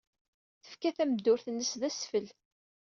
[0.63, 2.27] Tefka tameddurt-nnes d asfel.